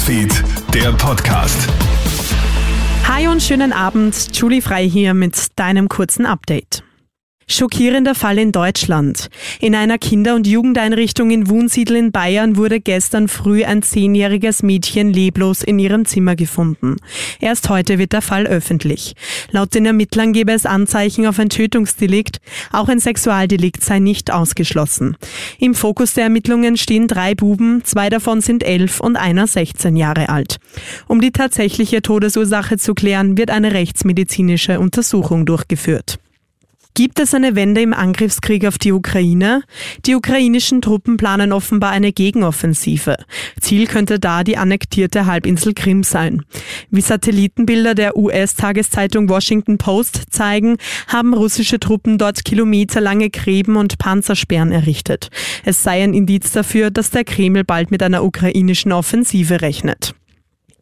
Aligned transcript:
Newsfeed, 0.00 0.32
der 0.72 0.92
Podcast. 0.92 1.68
Hi 3.06 3.28
und 3.28 3.42
schönen 3.42 3.74
Abend, 3.74 4.34
Julie 4.34 4.62
Frei 4.62 4.88
hier 4.88 5.12
mit 5.12 5.48
deinem 5.56 5.90
kurzen 5.90 6.24
Update. 6.24 6.82
Schockierender 7.52 8.14
Fall 8.14 8.38
in 8.38 8.52
Deutschland. 8.52 9.28
In 9.58 9.74
einer 9.74 9.98
Kinder- 9.98 10.36
und 10.36 10.46
Jugendeinrichtung 10.46 11.32
in 11.32 11.48
Wunsiedel 11.48 11.96
in 11.96 12.12
Bayern 12.12 12.56
wurde 12.56 12.78
gestern 12.78 13.26
früh 13.26 13.64
ein 13.64 13.82
zehnjähriges 13.82 14.62
Mädchen 14.62 15.12
leblos 15.12 15.64
in 15.64 15.80
ihrem 15.80 16.04
Zimmer 16.04 16.36
gefunden. 16.36 16.98
Erst 17.40 17.68
heute 17.68 17.98
wird 17.98 18.12
der 18.12 18.22
Fall 18.22 18.46
öffentlich. 18.46 19.16
Laut 19.50 19.74
den 19.74 19.84
Ermittlern 19.84 20.32
gebe 20.32 20.52
es 20.52 20.64
Anzeichen 20.64 21.26
auf 21.26 21.40
ein 21.40 21.48
Tötungsdelikt. 21.48 22.38
Auch 22.70 22.88
ein 22.88 23.00
Sexualdelikt 23.00 23.82
sei 23.82 23.98
nicht 23.98 24.32
ausgeschlossen. 24.32 25.16
Im 25.58 25.74
Fokus 25.74 26.14
der 26.14 26.24
Ermittlungen 26.24 26.76
stehen 26.76 27.08
drei 27.08 27.34
Buben, 27.34 27.82
zwei 27.84 28.10
davon 28.10 28.42
sind 28.42 28.62
elf 28.62 29.00
und 29.00 29.16
einer 29.16 29.48
16 29.48 29.96
Jahre 29.96 30.28
alt. 30.28 30.58
Um 31.08 31.20
die 31.20 31.32
tatsächliche 31.32 32.00
Todesursache 32.00 32.78
zu 32.78 32.94
klären, 32.94 33.36
wird 33.36 33.50
eine 33.50 33.72
rechtsmedizinische 33.72 34.78
Untersuchung 34.78 35.46
durchgeführt. 35.46 36.20
Gibt 36.94 37.20
es 37.20 37.34
eine 37.34 37.54
Wende 37.54 37.80
im 37.80 37.92
Angriffskrieg 37.92 38.66
auf 38.66 38.76
die 38.76 38.92
Ukraine? 38.92 39.62
Die 40.06 40.14
ukrainischen 40.14 40.82
Truppen 40.82 41.16
planen 41.16 41.52
offenbar 41.52 41.90
eine 41.90 42.12
Gegenoffensive. 42.12 43.16
Ziel 43.60 43.86
könnte 43.86 44.18
da 44.18 44.42
die 44.42 44.56
annektierte 44.56 45.26
Halbinsel 45.26 45.72
Krim 45.72 46.02
sein. 46.02 46.42
Wie 46.90 47.00
Satellitenbilder 47.00 47.94
der 47.94 48.16
US-Tageszeitung 48.16 49.28
Washington 49.28 49.78
Post 49.78 50.24
zeigen, 50.30 50.76
haben 51.06 51.32
russische 51.32 51.78
Truppen 51.78 52.18
dort 52.18 52.44
kilometerlange 52.44 53.30
Gräben 53.30 53.76
und 53.76 53.98
Panzersperren 53.98 54.72
errichtet. 54.72 55.28
Es 55.64 55.82
sei 55.82 56.02
ein 56.02 56.12
Indiz 56.12 56.52
dafür, 56.52 56.90
dass 56.90 57.10
der 57.10 57.24
Kreml 57.24 57.64
bald 57.64 57.90
mit 57.90 58.02
einer 58.02 58.24
ukrainischen 58.24 58.92
Offensive 58.92 59.60
rechnet. 59.60 60.14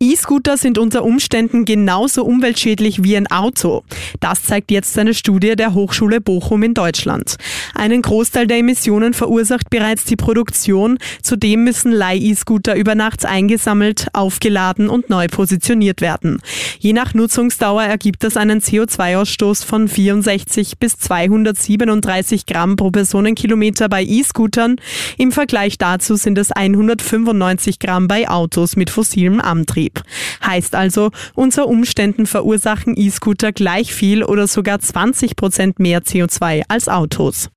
E-Scooter 0.00 0.56
sind 0.56 0.78
unter 0.78 1.04
Umständen 1.04 1.64
genauso 1.64 2.24
umweltschädlich 2.24 3.02
wie 3.02 3.16
ein 3.16 3.26
Auto. 3.26 3.84
Das 4.20 4.42
zeigt 4.42 4.70
jetzt 4.70 4.98
eine 4.98 5.14
Studie 5.14 5.56
der 5.56 5.74
Hochschule 5.74 6.20
Bochum 6.20 6.62
in 6.62 6.74
Deutschland. 6.74 7.36
Einen 7.74 8.02
Großteil 8.02 8.46
der 8.46 8.58
Emissionen 8.58 9.14
verursacht 9.14 9.70
bereits 9.70 10.04
die 10.04 10.16
Produktion. 10.16 10.98
Zudem 11.22 11.64
müssen 11.64 11.92
Leih-E-Scooter 11.92 12.74
über 12.76 12.94
Nacht 12.94 13.24
eingesammelt, 13.24 14.08
aufgeladen 14.12 14.88
und 14.88 15.10
neu 15.10 15.26
positioniert 15.28 16.00
werden. 16.00 16.40
Je 16.78 16.92
nach 16.92 17.14
Nutzungsdauer 17.14 17.84
ergibt 17.84 18.24
das 18.24 18.36
einen 18.36 18.60
CO2-Ausstoß 18.60 19.64
von 19.64 19.88
64 19.88 20.78
bis 20.78 20.98
237 20.98 22.46
Gramm 22.46 22.76
pro 22.76 22.90
Personenkilometer 22.90 23.88
bei 23.88 24.02
E-Scootern. 24.02 24.76
Im 25.18 25.32
Vergleich 25.32 25.78
dazu 25.78 26.16
sind 26.16 26.38
es 26.38 26.52
195 26.52 27.78
Gramm 27.78 28.08
bei 28.08 28.28
Autos 28.28 28.76
mit 28.76 28.90
fossilem 28.90 29.40
Antrieb. 29.40 29.83
Antrieb. 29.84 30.02
Heißt 30.44 30.74
also, 30.74 31.10
unter 31.34 31.66
Umständen 31.66 32.26
verursachen 32.26 32.94
E-Scooter 32.96 33.52
gleich 33.52 33.94
viel 33.94 34.24
oder 34.24 34.46
sogar 34.46 34.80
20 34.80 35.36
Prozent 35.36 35.78
mehr 35.78 36.02
CO2 36.02 36.62
als 36.68 36.88
Autos. 36.88 37.50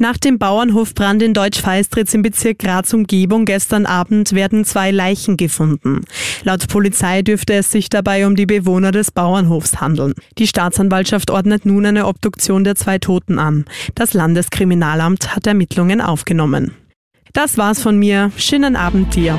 Nach 0.00 0.16
dem 0.16 0.38
Bauernhofbrand 0.38 1.22
in 1.24 1.34
Deutsch-Feistritz 1.34 2.14
im 2.14 2.22
Bezirk 2.22 2.60
Graz 2.60 2.94
Umgebung 2.94 3.44
gestern 3.44 3.84
Abend 3.84 4.32
werden 4.32 4.64
zwei 4.64 4.92
Leichen 4.92 5.36
gefunden. 5.36 6.04
Laut 6.44 6.68
Polizei 6.68 7.22
dürfte 7.22 7.54
es 7.54 7.72
sich 7.72 7.88
dabei 7.88 8.24
um 8.24 8.36
die 8.36 8.46
Bewohner 8.46 8.92
des 8.92 9.10
Bauernhofs 9.10 9.80
handeln. 9.80 10.14
Die 10.38 10.46
Staatsanwaltschaft 10.46 11.32
ordnet 11.32 11.66
nun 11.66 11.84
eine 11.84 12.06
Obduktion 12.06 12.62
der 12.62 12.76
zwei 12.76 12.98
Toten 12.98 13.40
an. 13.40 13.64
Das 13.96 14.14
Landeskriminalamt 14.14 15.34
hat 15.34 15.48
Ermittlungen 15.48 16.00
aufgenommen. 16.00 16.76
Das 17.32 17.58
war's 17.58 17.82
von 17.82 17.98
mir. 17.98 18.30
Schönen 18.36 18.76
Abend 18.76 19.16
dir. 19.16 19.38